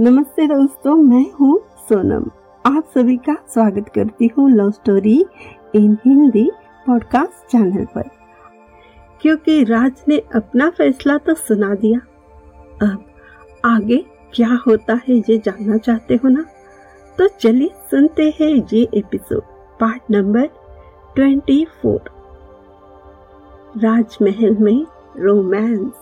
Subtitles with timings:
[0.00, 2.24] नमस्ते दोस्तों, मैं हूँ सोनम।
[2.66, 5.24] आप सभी का स्वागत करती हूँ love story
[5.74, 6.50] in Hindi
[6.86, 8.08] podcast channel पर।
[9.20, 11.98] क्योंकि राज ने अपना फैसला तो सुना दिया।
[12.82, 13.04] अब
[13.64, 13.96] आगे
[14.34, 16.44] क्या होता है ये जानना चाहते हो ना?
[17.18, 19.42] तो चलिए सुनते हैं ये episode
[19.80, 20.46] part number
[21.14, 22.10] twenty four
[23.76, 24.86] राजमहल में
[25.18, 25.92] रोमांस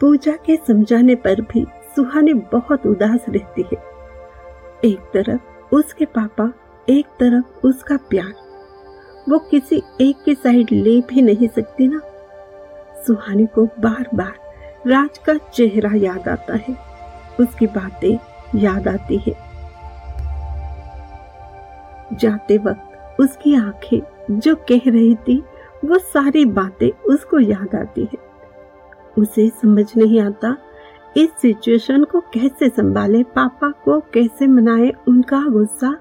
[0.00, 1.66] पूजा के समझाने पर भी
[1.96, 3.78] सुहानी बहुत उदास रहती है।
[4.84, 6.52] एक तरफ़ उसके पापा,
[6.88, 8.34] एक तरफ़ उसका प्यार।
[9.28, 12.00] वो किसी एक की साइड ले भी नहीं सकती ना।
[13.06, 14.34] सुहानी को बार बार
[14.86, 16.76] राज का चेहरा याद आता है।
[17.40, 18.18] उसकी बातें
[18.58, 19.32] याद आती है।
[22.12, 24.00] जाते वक्त उसकी आँखें
[24.40, 25.44] जो कह रही थी,
[25.84, 28.18] वो सारी बातें उसको याद आती है।
[29.18, 30.56] उसे समझ नहीं आता
[31.16, 35.96] इस सिचुएशन को कैसे संभाले, पापा को कैसे मनाए, उनका गुस्सा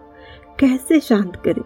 [0.59, 1.61] कैसे शांत करे?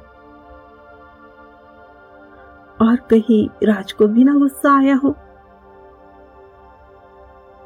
[2.85, 5.15] और कहीं राज को भी ना गुस्सा आया हो।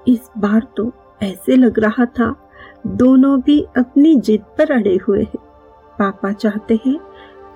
[0.08, 0.92] इस बार तो
[1.24, 2.36] ऐसे लग रहा था,
[2.88, 5.40] दोनों भी अपनी जिद पर अड़े हुए हैं।
[6.00, 7.00] पापा चाहते हैं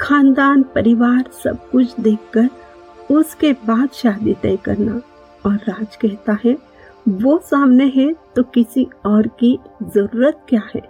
[0.02, 2.50] खानदान, परिवार सब कुछ देखकर
[3.16, 5.02] उसके बाद शादी तय करना।
[5.46, 6.75] और राज कहता है
[7.10, 10.82] वो सामने है तो किसी और की ज़रूरत क्या है?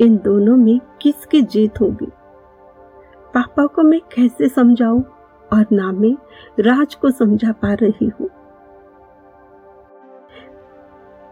[0.00, 2.06] इन दोनों में किसकी जीत होगी?
[3.34, 5.02] पापा को मैं कैसे समझाऊं
[5.52, 6.16] और ना मैं
[6.60, 8.30] राज को समझा पा रही हूँ?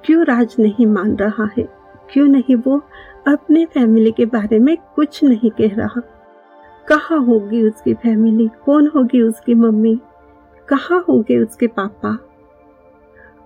[0.05, 1.69] क्यों राज नहीं मान रहा है?
[2.13, 2.83] क्यों नहीं वो
[3.29, 6.01] अपने फैमिली के बारे में कुछ नहीं कह रहा?
[6.89, 8.51] कहा होगी उसकी फैमिली?
[8.65, 10.01] कौन होगी उसकी मम्मी?
[10.69, 12.19] कहा होंगे उसके पापा?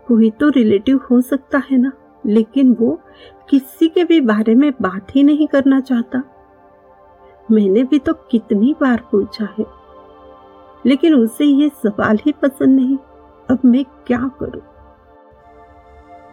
[0.09, 1.93] कोई तो रिलेटिव हो सकता है ना?
[2.27, 3.01] लेकिन वो
[3.49, 6.23] किसी के भी बारे में बात ही नहीं करना चाहता।
[7.51, 9.67] मैंने भी तो कितनी बार पूछा है।
[10.87, 12.99] लेकिन उसे ये सवाल ही पसंद नहीं।
[13.51, 14.63] अब मैं क्या करूँ?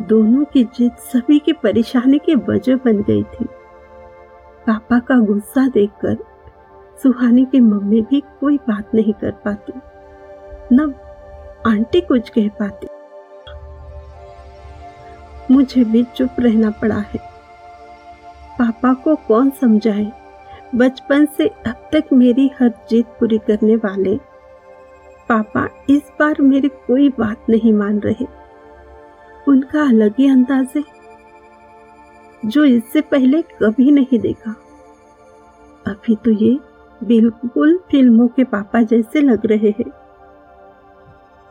[0.07, 3.45] दोनों की जिद सभी की परेशानी की वजह बन गई थी।
[4.67, 6.17] पापा का गुस्सा देखकर
[7.03, 9.73] सुहानी की मम्मी भी कोई बात नहीं कर पाती।
[10.73, 10.93] न
[11.67, 12.87] आंटी कुछ कह पाती।
[15.61, 17.19] मुझे भी चुप रहना पड़ा है।
[18.59, 20.11] पापा को कौन समझाए?
[20.75, 24.15] बचपन से अब तक मेरी हर जीत पूरी करने वाले।
[25.29, 28.27] पापा इस बार मेरी कोई बात नहीं मान रहे।
[29.47, 30.83] उनका अलग ही अंदाज है,
[32.45, 34.55] जो इससे पहले कभी नहीं देखा।
[35.85, 36.57] अभी तो ये
[37.01, 39.89] बिल्कुल फ़िल्मों के पापा जैसे लग रहे हैं।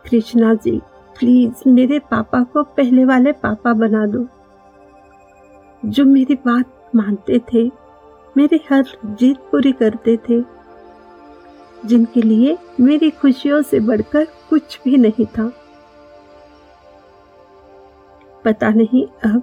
[0.04, 0.80] कृष्णा जी
[1.18, 4.26] प्लीज़ मेरे पापा को पहले वाले पापा बना दो।
[5.82, 7.64] जो मेरी बात मानते थे,
[8.36, 10.42] मेरी हर जीत पूरी करते थे,
[11.86, 15.50] जिनके लिए मेरी खुशियों से बढ़कर कुछ भी नहीं था।
[18.44, 19.42] पता नहीं अब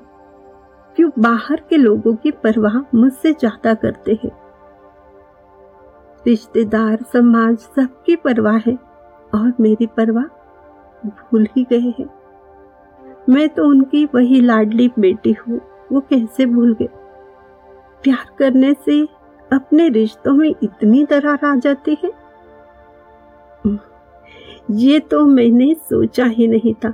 [0.98, 4.32] क्यों बाहर के लोगों की परवाह मुझसे ज़्यादा करते हैं।
[6.26, 8.74] रिश्तेदार, समाज सबकी परवाह है
[9.34, 10.26] और मेरी परवाह
[11.06, 12.10] भूल ही गए हैं।
[13.30, 15.60] मैं तो उनकी वही लाडली बेटी हूँ,
[15.92, 16.90] वो कैसे भूल गए?
[18.04, 19.02] प्यार करने से
[19.52, 22.12] अपने रिश्तों में इतनी दरार आ जाती है।
[24.72, 26.90] ये तो मैंने सोचा ही नहीं था।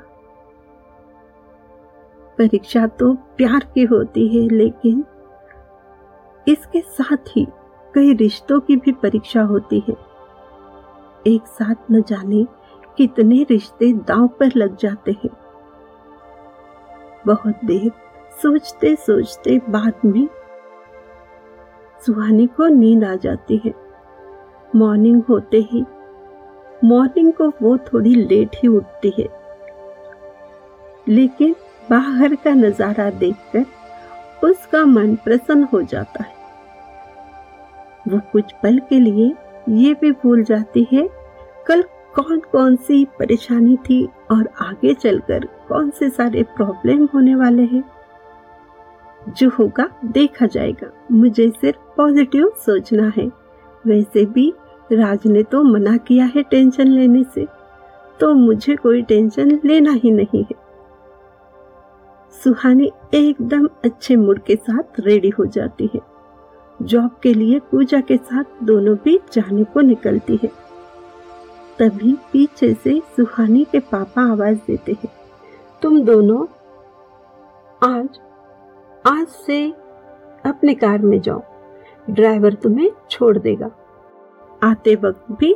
[2.38, 5.03] परीक्षा तो प्यार की होती है, लेकिन
[6.47, 7.46] इसके साथ ही
[7.94, 9.96] कई रिश्तों की भी परीक्षा होती है।
[11.28, 12.46] एक साथ न जाने
[12.97, 15.29] कितने रिश्ते दांव पर लग जाते हैं।
[17.25, 17.91] बहुत देर
[18.41, 20.27] सोचते सोचते बाद में
[22.01, 23.73] सुहानी को नींद आ जाती है।
[24.75, 25.83] मॉर्निंग होते ही,
[26.83, 29.28] मॉर्निंग को वो थोड़ी लेट ही उठती है।
[31.07, 31.55] लेकिन
[31.89, 33.66] बाहर का नज़ारा देखकर
[34.47, 36.35] उसका मन प्रसन्न हो जाता है।
[38.07, 39.34] वो कुछ पल के लिए
[39.69, 41.07] ये भी भूल जाती है,
[41.67, 41.84] कल
[42.15, 47.83] कौन कौन सी परेशानी थी और आगे चलकर कौन से सारे प्रॉब्लम होने वाले हैं?
[49.29, 53.31] जो होगा देखा जाएगा। मुझे सिर्फ़ पॉजिटिव सोचना है।
[53.87, 54.53] वैसे भी
[54.91, 57.47] राज ने तो मना किया है टेंशन लेने से।
[58.19, 60.63] तो मुझे कोई टेंशन लेना ही नहीं है।
[62.43, 66.01] सुहानी एकदम अच्छे मूड के साथ रेडी हो जाती है।
[66.81, 70.62] जॉब के लिए पूजा के साथ दोनों भी जाने को निकलती है।
[71.79, 75.09] तभी पीछे से सुहानी के पापा आवाज़ देते हैं।
[75.81, 76.46] तुम दोनों
[77.81, 78.20] आज
[79.05, 79.66] आज से
[80.46, 81.41] अपने कार में जाओ।
[82.09, 83.70] ड्राइवर तुम्हें छोड़ देगा।
[84.64, 85.55] आते वक्त भी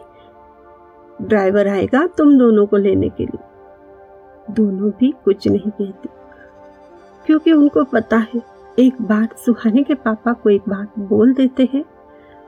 [1.21, 6.09] ड्राइवर आएगा तुम दोनों को लेने के लिए। दोनों भी कुछ नहीं कहती,
[7.25, 8.41] क्योंकि उनको पता है,
[8.79, 11.83] एक बार सुहाने के पापा को एक बात बोल देते हैं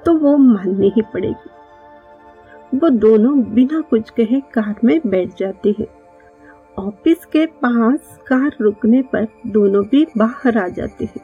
[0.06, 1.50] तो वो माननी ही पड़ेगी।
[2.76, 5.88] वो दोनों बिना कुछ कहे कार में बैठ जाती है।
[6.80, 11.22] ऑफ़िस के पास कार रुकने पर दोनों भी बाहर आ जाते हैं।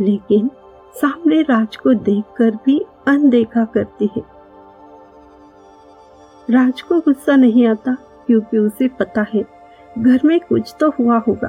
[0.00, 0.50] लेकिन
[1.00, 4.22] सामने राज को देखकर भी अनदेखा करती है।
[6.50, 7.96] राज को गुस्सा नहीं आता,
[8.26, 9.44] क्योंकि उसे पता है
[9.98, 11.48] घर में कुछ तो हुआ होगा।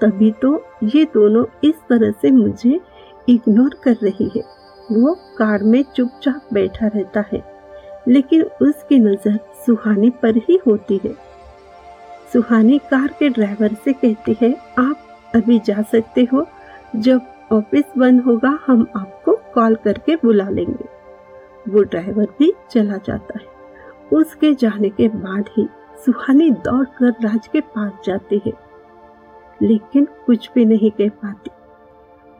[0.00, 2.80] तभी तो ये दोनों इस तरह से मुझे
[3.28, 4.53] इग्नोर कर रही है।
[4.92, 7.42] वो कार में चुपचाप बैठा रहता है,
[8.08, 11.14] लेकिन उसकी नज़र सुहानी पर ही होती है।
[12.32, 16.46] सुहानी कार के ड्राइवर से कहती है, आप अभी जा सकते हो,
[16.96, 17.20] जब
[17.52, 20.92] ऑफ़िस बंद होगा हम आपको कॉल करके बुला लेंगे।
[21.66, 23.52] वो ड्राइवर भी चला जाता है।
[24.12, 25.66] उसके जाने के बाद ही
[25.98, 28.52] सुहानी दौड़कर राज के पास जाती है,
[29.60, 31.50] लेकिन कुछ भी नहीं कह पाती।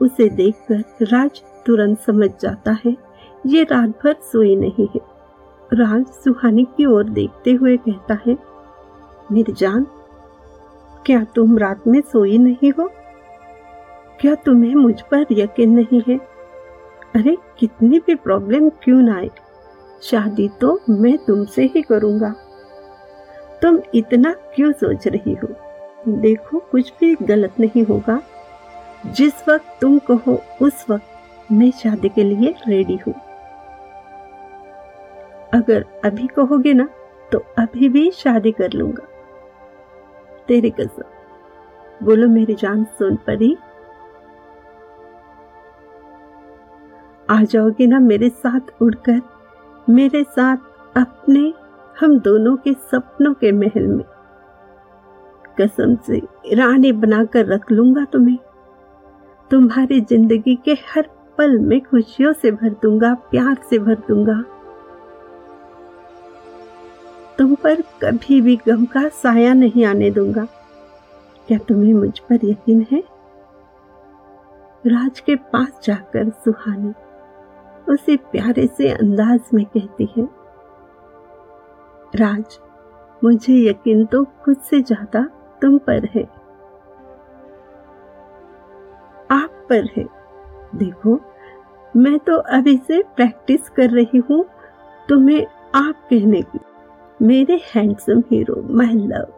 [0.01, 2.97] उसे देखकर राज तुरंत समझ जाता है,
[3.45, 5.01] ये रात भर सोई नहीं है।
[5.73, 8.37] राज सुहानी की ओर देखते हुए कहता है
[9.31, 9.87] मेरी जान
[11.05, 12.91] क्या तुम रात में सोई नहीं हो?
[14.19, 16.17] क्या तुम्हें मुझ पर यकीन नहीं है?
[17.15, 19.31] अरे, कितनी भी प्रॉब्लम क्यों ना आए।
[20.01, 22.35] शादी तो मैं तुमसे ही करूँगा।
[23.61, 25.47] तुम इतना क्यों सोच रही हो?
[26.07, 28.21] देखो, कुछ भी गलत नहीं होगा।
[29.05, 31.14] जिस वक्त तुम कहो, उस वक्त
[31.51, 33.13] मैं शादी के लिए रेडी हूँ।
[35.53, 36.87] अगर अभी कहोगे ना
[37.31, 39.05] तो अभी भी शादी कर लूँगा।
[40.47, 43.55] तेरी कसम। बोलो मेरी जान सुन परी
[47.29, 49.21] आ जाओगे ना मेरे साथ उड़कर,
[49.87, 51.53] मेरे साथ अपने,
[51.99, 54.03] हम दोनों के सपनों के महल में।
[55.59, 56.21] कसम से
[56.53, 58.37] रानी बनाकर रख लूँगा तुम्हें।
[59.51, 64.43] तुम्हारी ज़िंदगी के हर पल में खुशियों से भर दूँगा, प्यार से भर दूँगा।
[67.37, 70.45] तुम पर कभी भी गम का साया नहीं आने दूँगा।
[71.47, 73.03] क्या तुम्हें मुझ पर यकीन है?
[74.83, 76.93] राज के पास जाकर सुहानी
[77.87, 80.27] उसे प्यारे से अंदाज में कहती है,
[82.15, 82.57] राज,
[83.21, 85.23] मुझे यकीन तो खुद से ज़्यादा
[85.61, 86.23] तुम पर है।
[89.31, 90.05] आप पर है।
[90.75, 91.19] देखो,
[91.93, 94.43] मैं तो अभी से प्रैक्टिस कर रही हूँ
[95.09, 95.45] तुम्हें
[95.75, 96.59] आप कहने की।
[97.19, 99.33] मेरे हैंडसम हीरो माय लव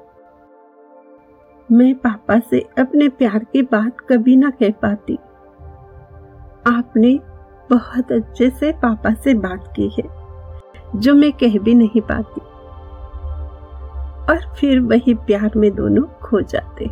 [1.70, 5.18] मैं पापा से अपने प्यार की बात कभी ना कह पाती।
[6.68, 7.20] आपने
[7.70, 10.04] बहुत अच्छे से पापा से बात की है,
[10.96, 12.42] जो मैं कह भी नहीं पाती।
[14.32, 16.90] और फिर वही प्यार में दोनों खो जाते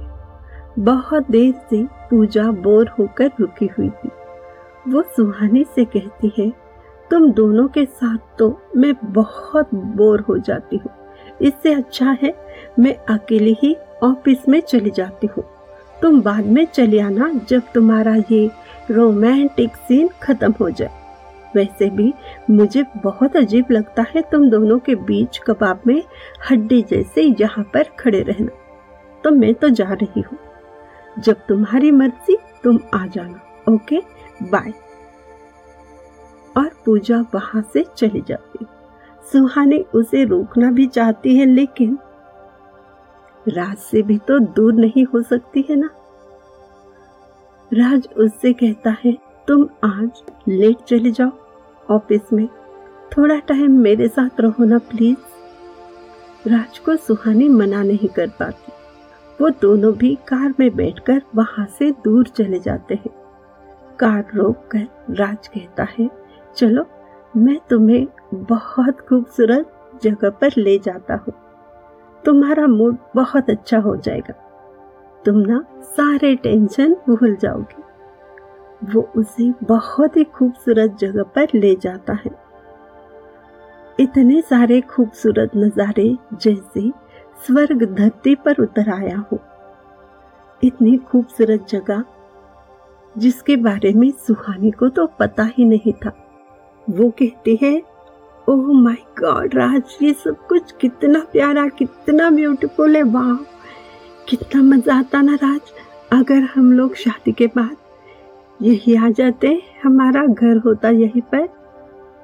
[0.82, 4.10] बहुत देर से पूजा बोर होकर रुकी हुई थी।
[4.86, 6.50] वो सुहानी से कहती है,
[7.12, 10.92] तुम दोनों के साथ तो मैं बहुत बोर हो जाती हूँ।
[11.42, 12.34] इससे अच्छा है
[12.80, 15.44] मैं अकेले ही ऑफ़िस में चली जाती हूँ।
[16.02, 18.50] तुम बाद में चले आना जब तुम्हारा ये
[18.92, 21.04] रोमांटिक सीन खत्म हो जाए।
[21.56, 22.14] वैसे भी
[22.50, 26.02] मुझे बहुत अजीब लगता है तुम दोनों के बीच कबाब में
[26.50, 28.52] हड्डी जैसे यहाँ पर खड़े रहना।
[29.24, 30.38] तो मैं तो जा रही हूँ।
[31.18, 34.02] जब तुम्हारी मर्ज़ी, तुम आ जाना, ओके?
[34.44, 34.74] बाय।
[36.58, 38.66] और पूजा वहाँ से चली जाती।
[39.32, 41.98] सुहानी उसे रोकना भी चाहती है, लेकिन
[43.48, 45.90] राज से भी तो दूर नहीं हो सकती है ना?
[47.74, 51.32] राज उससे कहता है, तुम आज लेट चले जाओ,
[51.92, 52.48] ऑफ़िस में।
[53.18, 55.18] थोड़ा टाइम मेरे साथ रहो ना, प्लीज़।
[56.50, 58.72] राज को सुहानी मना नहीं कर पाती।
[59.42, 63.25] वो दोनों भी कार में बैठकर वहाँ से दूर चले जाते हैं।
[64.00, 66.10] कार रोक कर राज कहता है,
[66.56, 66.86] चलो,
[67.38, 69.72] मैं तुम्हें बहुत खूबसूरत
[70.04, 71.34] जगह पर ले जाता हूँ।
[72.26, 74.34] तुम्हारा मूड बहुत अच्छा हो जाएगा।
[75.26, 77.84] तुम ना सारे टेंशन भूल जाओगे।
[78.94, 82.32] वो उसे बहुत ही खूबसूरत जगह पर ले जाता है।
[84.00, 86.92] इतने सारे खूबसूरत नज़ारे जैसे
[87.46, 89.40] स्वर्ग धरती पर उतर आया हो।
[90.64, 92.04] इतनी खूबसूरत जगह
[93.18, 96.12] जिसके बारे में सुहानी को तो पता ही नहीं था।
[96.88, 97.82] वो कहते है,
[98.48, 103.36] ओह माय गॉड राज, ये सब कुछ कितना प्यारा, कितना ब्यूटीफुल है वाह
[104.28, 105.72] कितना मज़ा आता ना राज,
[106.12, 107.76] अगर हम लोग शादी के बाद
[108.60, 111.48] यही आ जाते, हमारा घर होता यहीं पर।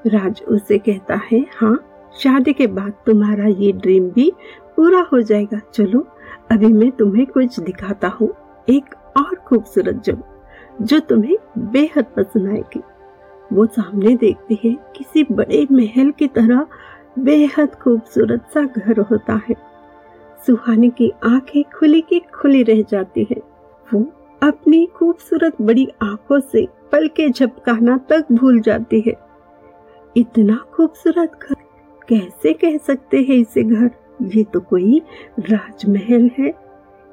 [0.06, 1.78] राज उसे कहता है हाँ
[2.16, 4.32] शादी के बाद तुम्हारा ये ड्रीम भी
[4.76, 6.06] पूरा हो जाएगा। चलो,
[6.52, 8.30] अभी मैं तुम्हें कुछ दिखाता हूँ,
[8.68, 10.31] एक और खूबसूरत जगह।
[10.82, 12.82] जो तुम्हें बेहद पसंद आएगी।
[13.54, 16.68] वो सामने देखती है किसी बड़े महल की तरह
[17.20, 19.56] बेहद खूबसूरत सा घर होता है।
[20.48, 23.38] सुहानी की आँखें खुली की खुली रह जाती है।
[23.94, 24.06] वो
[24.44, 29.14] अपनी खूबसूरत बड़ी आँखों से पल के झपकाना तक भूल जाती है।
[30.18, 31.56] इतना खूबसूरत घर
[32.10, 33.92] कैसे कह सकते हैं इसे घर?
[34.24, 35.02] ये तो कोई
[35.40, 36.54] राजमहल है।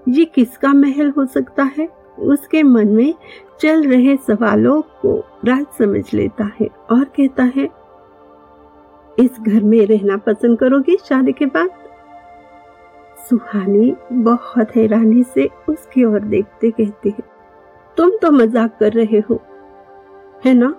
[0.09, 1.98] ये किसका महल हो सकता है?
[2.25, 3.15] उसके मन में
[3.61, 7.69] चल रहे सवालों को राज समझ लेता है और कहता है,
[9.19, 11.71] इस घर में रहना पसंद करोगी शादी के बाद?
[13.19, 17.25] सुहानी बहुत हैरानी से उसकी ओर देखते कहती है,
[17.97, 19.41] तुम तो मज़ाक कर रहे हो,
[20.45, 20.75] है ना?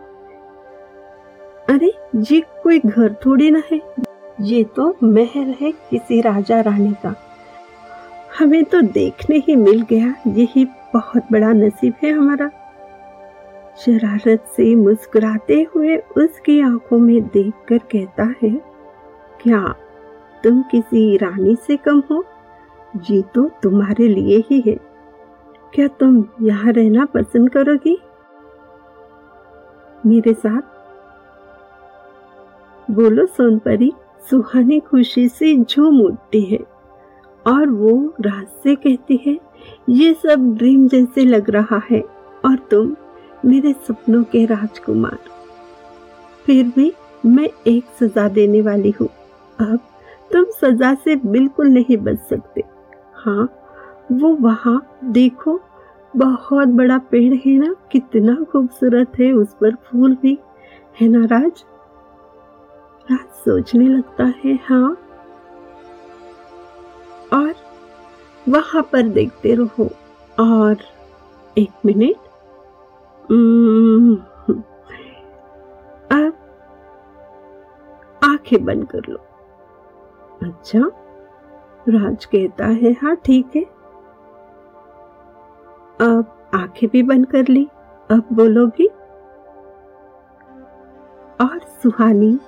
[1.69, 1.91] अरे,
[2.23, 3.81] ये कोई घर थोड़ी ना है।
[4.41, 7.13] ये तो महल है किसी राजा रानी का।
[8.39, 12.49] हमें तो देखने ही मिल गया यही बहुत बड़ा नसीब है हमारा।
[13.77, 18.49] शरारत से मुस्कुराते हुए उसकी आँखों में देखकर कहता है,
[19.41, 19.61] क्या
[20.43, 22.23] तुम किसी रानी से कम हो?
[22.95, 24.75] जी तो तुम्हारे लिए ही है।
[25.73, 27.97] क्या तुम यहाँ रहना पसंद करोगी?
[30.05, 30.61] मेरे साथ?
[32.91, 33.91] बोलो सोनपरी,
[34.29, 36.59] सुहानी खुशी से झूम उठती है।
[37.49, 39.39] और वो राज से कहती है,
[39.89, 42.01] ये सब ड्रीम जैसे लग रहा है
[42.45, 42.95] और तुम
[43.45, 45.17] मेरे सपनों के राजकुमार।
[46.45, 46.93] फिर भी
[47.25, 49.09] मैं एक सजा देने वाली हूँ।
[49.59, 49.79] अब
[50.31, 52.63] तुम सजा से बिल्कुल नहीं बच सकते।
[53.15, 53.49] हाँ
[54.11, 55.59] वो वहाँ देखो,
[56.13, 60.37] बहुत बड़ा पेड़ है ना, कितना खूबसूरत है, उस पर फूल भी।
[61.01, 61.63] है ना राज?
[63.11, 64.97] राज सोचने लगता है हाँ।
[67.33, 67.55] और
[68.49, 69.89] वहाँ पर देखते रहो।
[70.39, 70.77] और
[71.57, 72.15] एक मिनट।
[76.11, 76.33] अब
[78.23, 79.17] आँखें बंद कर लो।
[80.43, 80.79] अच्छा
[81.89, 83.63] राज कहता है हाँ ठीक है।
[86.01, 87.67] अब आँखें भी बंद कर ली।
[88.11, 88.87] अब बोलोगी,
[91.41, 92.39] और सुहानी,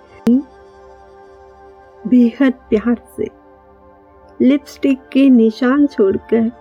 [2.07, 3.27] बेहद प्यार से
[4.41, 6.51] लिपस्टिक के निशान छोड़कर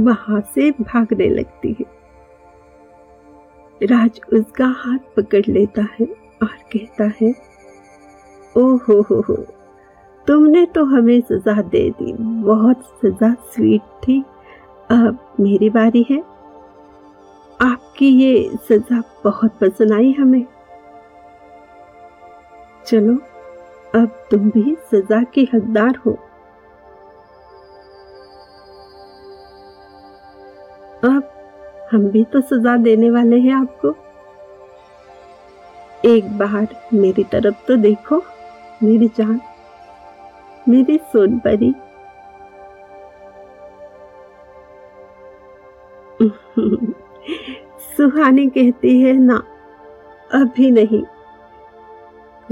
[0.00, 1.84] वहाँ से भागने लगती है।
[3.80, 6.06] राज उसका हाथ पकड़ लेता है
[6.42, 7.32] और कहता है
[8.56, 9.34] ओ हो हो हो
[10.26, 14.20] तुमने तो हमें सजा दे दी। बहुत सजा, स्वीट थी
[14.90, 16.18] अब मेरी बारी है।
[17.60, 20.44] आपकी ये सजा बहुत पसंद आई हमें।
[22.86, 23.18] चलो
[23.96, 26.12] अब तुम भी सजा के हकदार हो।
[31.04, 31.28] अब
[31.92, 33.94] हम भी तो सजा देने वाले हैं आपको।
[36.04, 38.22] एक बार मेरी तरफ़ तो देखो,
[38.82, 39.40] मेरी जान,
[40.68, 41.74] मेरी सोन परी।
[47.96, 49.42] सुहानी कहती है, ना,
[50.34, 51.02] अभी नहीं।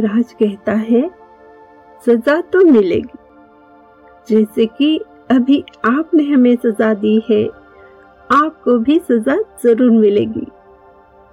[0.01, 1.24] राज कहता है
[2.07, 3.19] सजा तो मिलेगी।
[4.29, 4.97] जैसे कि
[5.31, 7.45] अभी आपने हमें सजा दी है,
[8.31, 10.47] आपको भी सजा ज़रूर मिलेगी।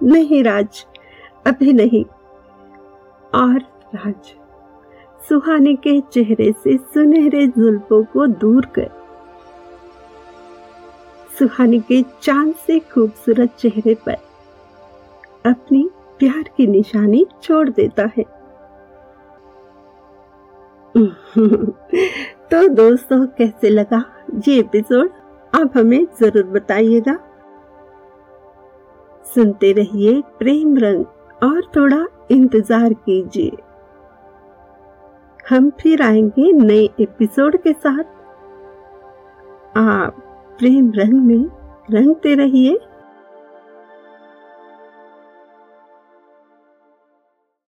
[0.00, 0.84] नहीं राज,
[1.46, 2.04] अभी नहीं।
[3.34, 3.58] और
[3.94, 4.34] राज,
[5.28, 8.90] सुहाने के चेहरे से सुनहरे जुल्फों को दूर कर।
[11.38, 14.16] सुहाने के चाँद से खूबसूरत चेहरे पर
[15.46, 15.88] अपनी
[16.18, 18.24] प्यार की निशानी छोड़ देता है।
[20.96, 24.04] तो दोस्तों, कैसे लगा
[24.48, 25.10] ये एपिसोड
[25.52, 27.14] आप हमें ज़रूर बताइएगा।
[29.34, 31.04] सुनते रहिए प्रेम रंग
[31.42, 33.56] और थोड़ा इंतज़ार कीजिए।
[35.50, 38.04] हम फिर आएँगे नए एपिसोड के साथ।
[39.76, 40.16] आप
[40.58, 41.44] प्रेम रंग में
[41.90, 42.78] रंगते रहिए।